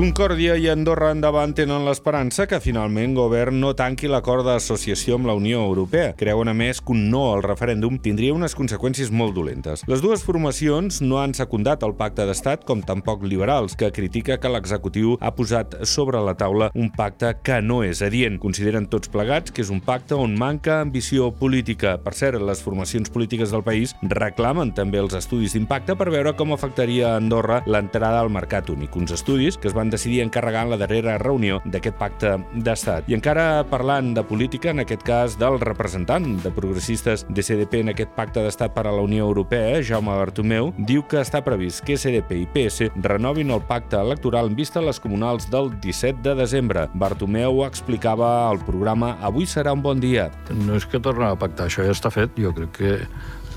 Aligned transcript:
Concòrdia 0.00 0.54
i 0.56 0.64
Andorra 0.72 1.10
endavant 1.12 1.50
tenen 1.52 1.82
l'esperança 1.84 2.46
que 2.48 2.56
finalment 2.64 3.12
govern 3.12 3.58
no 3.60 3.74
tanqui 3.76 4.08
l'acord 4.08 4.46
d'associació 4.48 5.18
amb 5.18 5.26
la 5.28 5.34
Unió 5.36 5.58
Europea. 5.66 6.14
Creuen, 6.16 6.48
a 6.48 6.54
més, 6.56 6.78
que 6.80 6.94
un 6.94 7.02
no 7.12 7.26
al 7.34 7.42
referèndum 7.44 7.98
tindria 8.00 8.32
unes 8.32 8.56
conseqüències 8.56 9.10
molt 9.12 9.36
dolentes. 9.36 9.82
Les 9.92 10.00
dues 10.00 10.24
formacions 10.24 11.02
no 11.04 11.18
han 11.20 11.34
secundat 11.36 11.84
el 11.84 11.92
pacte 11.98 12.24
d'estat, 12.24 12.64
com 12.64 12.80
tampoc 12.80 13.26
liberals, 13.28 13.74
que 13.76 13.90
critica 13.92 14.38
que 14.40 14.48
l'executiu 14.48 15.18
ha 15.20 15.34
posat 15.36 15.76
sobre 15.84 16.24
la 16.24 16.32
taula 16.32 16.70
un 16.72 16.88
pacte 16.96 17.34
que 17.44 17.60
no 17.60 17.82
és 17.84 18.00
adient. 18.00 18.40
Consideren 18.40 18.88
tots 18.88 19.12
plegats 19.12 19.52
que 19.52 19.60
és 19.60 19.68
un 19.68 19.84
pacte 19.84 20.16
on 20.16 20.32
manca 20.32 20.80
ambició 20.80 21.28
política. 21.28 21.98
Per 22.00 22.14
cert, 22.16 22.40
les 22.40 22.64
formacions 22.64 23.12
polítiques 23.12 23.52
del 23.52 23.66
país 23.68 23.92
reclamen 24.00 24.72
també 24.72 25.04
els 25.04 25.20
estudis 25.20 25.52
d'impacte 25.52 25.92
per 25.92 26.08
veure 26.08 26.32
com 26.40 26.56
afectaria 26.56 27.12
a 27.12 27.20
Andorra 27.20 27.60
l'entrada 27.68 28.24
al 28.24 28.32
mercat 28.32 28.72
únic. 28.72 28.96
Uns 28.96 29.12
estudis 29.20 29.60
que 29.60 29.68
es 29.68 29.76
van 29.76 29.89
decidir 29.90 30.22
encarregar 30.24 30.64
en 30.66 30.72
la 30.74 30.78
darrera 30.80 31.18
reunió 31.18 31.60
d'aquest 31.64 31.96
pacte 31.98 32.34
d'estat. 32.54 33.08
I 33.10 33.16
encara 33.18 33.64
parlant 33.70 34.12
de 34.14 34.24
política, 34.26 34.70
en 34.70 34.84
aquest 34.84 35.04
cas 35.06 35.36
del 35.40 35.60
representant 35.60 36.38
de 36.44 36.52
progressistes 36.54 37.26
de 37.28 37.42
CDP 37.42 37.80
en 37.84 37.92
aquest 37.94 38.14
pacte 38.16 38.44
d'estat 38.44 38.74
per 38.74 38.86
a 38.86 38.94
la 38.94 39.04
Unió 39.04 39.26
Europea, 39.28 39.80
Jaume 39.86 40.16
Bartomeu, 40.18 40.72
diu 40.78 41.04
que 41.08 41.20
està 41.22 41.42
previst 41.44 41.84
que 41.86 41.98
CDP 41.98 42.42
i 42.42 42.46
PS 42.54 42.90
renovin 43.02 43.50
el 43.50 43.64
pacte 43.66 43.98
electoral 44.00 44.50
en 44.50 44.56
vista 44.58 44.80
a 44.80 44.86
les 44.86 45.00
comunals 45.00 45.50
del 45.50 45.72
17 45.80 46.22
de 46.24 46.36
desembre. 46.38 46.86
Bartomeu 46.94 47.64
explicava 47.66 48.48
al 48.48 48.62
programa 48.64 49.16
Avui 49.26 49.46
serà 49.46 49.74
un 49.76 49.82
bon 49.82 50.00
dia. 50.00 50.30
No 50.54 50.78
és 50.78 50.86
que 50.86 51.02
tornem 51.02 51.32
a 51.32 51.38
pactar, 51.38 51.68
això 51.68 51.84
ja 51.86 51.94
està 51.94 52.12
fet. 52.14 52.36
Jo 52.40 52.54
crec 52.56 52.72
que 52.78 52.94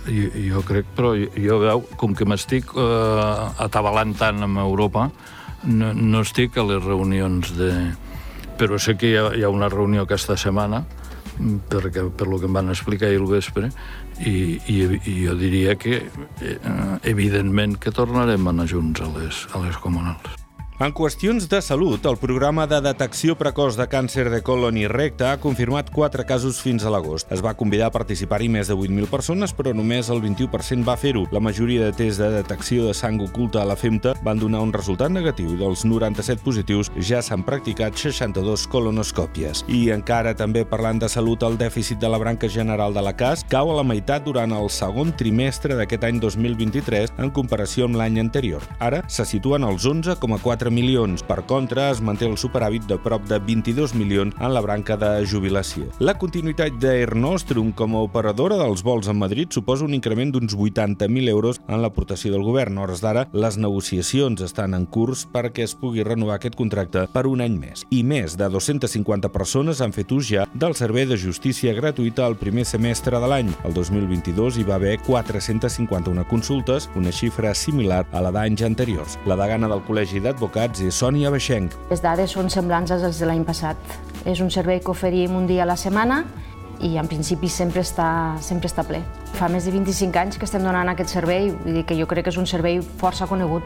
jo, 0.08 0.28
jo 0.36 0.64
crec, 0.68 0.90
però 0.98 1.14
jo, 1.18 1.30
jo 1.40 1.60
veu, 1.62 1.84
com 2.00 2.16
que 2.18 2.28
m'estic 2.28 2.74
eh, 2.76 3.64
atabalant 3.64 4.14
tant 4.20 4.44
amb 4.44 4.60
Europa, 4.64 5.10
no, 5.66 5.94
no 5.94 6.24
estic 6.24 6.58
a 6.58 6.68
les 6.68 6.84
reunions 6.84 7.54
de... 7.58 7.72
Però 8.60 8.78
sé 8.78 8.96
que 9.00 9.10
hi 9.10 9.16
ha, 9.18 9.30
hi 9.34 9.44
ha 9.44 9.50
una 9.50 9.70
reunió 9.72 10.04
aquesta 10.06 10.38
setmana, 10.38 10.84
perquè, 11.70 12.06
per 12.14 12.28
lo 12.30 12.38
que 12.40 12.46
em 12.50 12.54
van 12.54 12.70
explicar 12.70 13.10
ahir 13.10 13.24
al 13.24 13.32
vespre, 13.32 13.72
i, 14.22 14.60
i, 14.70 14.78
i 15.10 15.16
jo 15.24 15.34
diria 15.40 15.76
que 15.80 16.04
eh, 16.06 16.56
evidentment 17.10 17.80
que 17.82 17.96
tornarem 17.96 18.48
a 18.48 18.54
anar 18.54 18.70
junts 18.70 19.02
a 19.02 19.10
les, 19.18 19.44
a 19.54 19.66
les 19.66 19.82
comunals. 19.82 20.43
En 20.80 20.90
qüestions 20.90 21.46
de 21.46 21.60
salut, 21.62 22.02
el 22.10 22.16
programa 22.18 22.64
de 22.66 22.80
detecció 22.82 23.36
precoç 23.38 23.76
de 23.78 23.86
càncer 23.86 24.24
de 24.34 24.40
colon 24.42 24.74
i 24.82 24.88
recte 24.90 25.28
ha 25.30 25.38
confirmat 25.38 25.92
4 25.94 26.24
casos 26.26 26.58
fins 26.66 26.82
a 26.82 26.90
l'agost. 26.90 27.30
Es 27.30 27.44
va 27.46 27.52
convidar 27.54 27.92
a 27.92 27.94
participar-hi 27.94 28.48
més 28.50 28.72
de 28.72 28.74
8.000 28.74 29.06
persones, 29.12 29.54
però 29.54 29.70
només 29.78 30.10
el 30.10 30.18
21% 30.24 30.82
va 30.88 30.96
fer-ho. 30.98 31.28
La 31.32 31.40
majoria 31.46 31.86
de 31.86 31.94
tests 31.94 32.18
de 32.18 32.32
detecció 32.40 32.88
de 32.88 32.96
sang 32.98 33.22
oculta 33.22 33.62
a 33.62 33.68
la 33.70 33.76
femta 33.78 34.16
van 34.26 34.42
donar 34.42 34.64
un 34.66 34.74
resultat 34.74 35.14
negatiu 35.14 35.52
i 35.54 35.60
dels 35.62 35.86
97 35.86 36.42
positius 36.42 36.90
ja 36.98 37.22
s'han 37.22 37.46
practicat 37.46 37.94
62 37.94 38.66
colonoscòpies. 38.74 39.68
I 39.70 39.92
encara 39.94 40.34
també 40.34 40.66
parlant 40.66 41.04
de 41.06 41.08
salut, 41.08 41.46
el 41.46 41.60
dèficit 41.62 42.02
de 42.02 42.10
la 42.10 42.18
branca 42.18 42.50
general 42.50 42.98
de 42.98 43.06
la 43.06 43.14
CAS 43.14 43.46
cau 43.46 43.70
a 43.70 43.78
la 43.78 43.86
meitat 43.86 44.26
durant 44.26 44.58
el 44.58 44.74
segon 44.74 45.14
trimestre 45.14 45.78
d'aquest 45.78 46.10
any 46.10 46.18
2023 46.18 47.14
en 47.22 47.30
comparació 47.30 47.86
amb 47.86 48.02
l'any 48.02 48.18
anterior. 48.26 48.66
Ara 48.82 49.06
se 49.06 49.30
situen 49.30 49.70
als 49.70 49.86
11,4 49.86 50.63
4 50.64 50.72
milions. 50.72 51.24
Per 51.28 51.44
contra, 51.44 51.90
es 51.92 52.00
manté 52.00 52.24
el 52.30 52.38
superàvit 52.40 52.86
de 52.88 52.96
prop 53.02 53.26
de 53.28 53.40
22 53.44 53.94
milions 54.00 54.36
en 54.40 54.54
la 54.56 54.62
branca 54.64 54.96
de 54.96 55.10
jubilació. 55.28 55.90
La 56.00 56.16
continuïtat 56.20 56.78
d'Air 56.80 57.18
Nostrum 57.20 57.74
com 57.76 57.98
a 57.98 58.04
operadora 58.06 58.56
dels 58.62 58.84
vols 58.86 59.10
en 59.12 59.18
Madrid 59.20 59.52
suposa 59.52 59.84
un 59.84 59.96
increment 59.98 60.32
d'uns 60.32 60.56
80.000 60.56 61.32
euros 61.34 61.60
en 61.68 61.82
l'aportació 61.84 62.32
del 62.32 62.46
govern. 62.48 62.78
A 62.78 62.86
hores 62.86 63.04
d'ara, 63.04 63.26
les 63.34 63.58
negociacions 63.60 64.40
estan 64.46 64.78
en 64.78 64.86
curs 64.86 65.26
perquè 65.34 65.66
es 65.68 65.76
pugui 65.76 66.06
renovar 66.08 66.38
aquest 66.40 66.56
contracte 66.56 67.10
per 67.12 67.26
un 67.28 67.44
any 67.44 67.60
més. 67.60 67.84
I 67.92 68.04
més 68.08 68.38
de 68.40 68.48
250 68.48 69.34
persones 69.36 69.84
han 69.84 69.92
fet 69.92 70.16
ús 70.16 70.30
ja 70.32 70.48
del 70.54 70.78
servei 70.80 71.08
de 71.10 71.20
justícia 71.20 71.74
gratuïta 71.76 72.24
al 72.26 72.38
primer 72.40 72.64
semestre 72.70 73.20
de 73.20 73.28
l'any. 73.28 73.52
El 73.68 73.76
2022 73.76 74.62
hi 74.62 74.68
va 74.70 74.78
haver 74.80 74.96
451 75.04 76.24
consultes, 76.32 76.88
una 76.96 77.12
xifra 77.12 77.52
similar 77.54 78.06
a 78.14 78.24
la 78.24 78.32
d'anys 78.32 78.64
anteriors. 78.64 79.20
La 79.28 79.36
degana 79.40 79.68
del 79.68 79.84
Col·legi 79.84 80.24
d'Advocats 80.24 80.53
Advocats 80.54 80.84
i 80.86 80.92
Sònia 80.94 81.32
Beixenc. 81.34 81.74
Les 81.90 82.02
dades 82.04 82.30
són 82.36 82.46
semblants 82.54 82.92
als 82.94 83.18
de 83.18 83.26
l'any 83.26 83.42
passat. 83.42 83.78
És 84.30 84.38
un 84.38 84.52
servei 84.54 84.78
que 84.86 84.92
oferim 84.92 85.34
un 85.34 85.48
dia 85.50 85.64
a 85.64 85.66
la 85.66 85.74
setmana 85.74 86.20
i 86.86 86.92
en 87.02 87.10
principi 87.10 87.50
sempre 87.50 87.82
està, 87.82 88.38
sempre 88.38 88.70
està 88.70 88.86
ple. 88.86 89.00
Fa 89.34 89.50
més 89.50 89.66
de 89.66 89.74
25 89.74 90.20
anys 90.22 90.38
que 90.38 90.46
estem 90.46 90.62
donant 90.62 90.92
aquest 90.94 91.10
servei, 91.10 91.50
vull 91.50 91.80
dir 91.80 91.86
que 91.90 91.98
jo 91.98 92.06
crec 92.06 92.28
que 92.28 92.36
és 92.36 92.38
un 92.38 92.46
servei 92.46 92.84
força 93.02 93.26
conegut. 93.26 93.66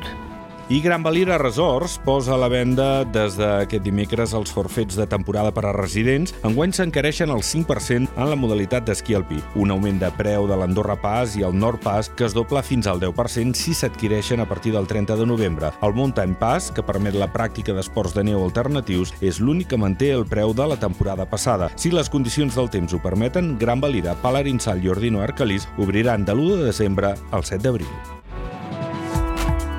I 0.69 0.81
Gran 0.81 1.01
Valira 1.01 1.38
Resorts 1.38 1.94
posa 2.03 2.33
a 2.35 2.38
la 2.38 2.50
venda 2.51 3.05
des 3.07 3.38
d'aquest 3.39 3.85
dimecres 3.85 4.33
els 4.35 4.50
forfets 4.51 4.97
de 5.00 5.05
temporada 5.07 5.53
per 5.55 5.63
a 5.63 5.72
residents. 5.72 6.33
Enguany 6.44 6.73
s'encareixen 6.75 7.31
el 7.31 7.39
5% 7.39 8.17
en 8.17 8.28
la 8.28 8.35
modalitat 8.35 8.83
d'esquí 8.83 9.16
alpí. 9.16 9.39
Un 9.55 9.72
augment 9.72 10.01
de 10.01 10.09
preu 10.17 10.44
de 10.50 10.57
l'Andorra 10.59 10.97
Pass 11.00 11.38
i 11.39 11.45
el 11.47 11.55
Nord 11.55 11.79
Pass 11.85 12.11
que 12.11 12.28
es 12.28 12.35
dobla 12.35 12.66
fins 12.67 12.91
al 12.91 13.00
10% 13.00 13.55
si 13.55 13.72
s'adquireixen 13.72 14.44
a 14.44 14.50
partir 14.50 14.75
del 14.75 14.91
30 14.91 15.16
de 15.16 15.29
novembre. 15.29 15.72
El 15.88 15.95
Mountain 15.95 16.35
Pass, 16.35 16.67
que 16.75 16.84
permet 16.84 17.16
la 17.16 17.31
pràctica 17.31 17.72
d'esports 17.72 18.17
de 18.19 18.28
neu 18.28 18.44
alternatius, 18.44 19.16
és 19.22 19.39
l'únic 19.39 19.72
que 19.72 19.79
manté 19.79 20.11
el 20.11 20.28
preu 20.28 20.51
de 20.51 20.67
la 20.67 20.75
temporada 20.84 21.29
passada. 21.31 21.72
Si 21.78 21.95
les 21.95 22.11
condicions 22.11 22.59
del 22.59 22.67
temps 22.75 22.91
ho 22.91 22.99
permeten, 22.99 23.55
Gran 23.55 23.79
Valira, 23.79 24.19
Palarinsal 24.19 24.84
i 24.84 24.91
Ordino 24.91 25.23
Arcalís 25.23 25.72
obriran 25.78 26.28
de 26.28 26.35
l'1 26.35 26.57
de 26.57 26.72
desembre 26.73 27.16
al 27.31 27.47
7 27.47 27.63
d'abril. 27.63 28.17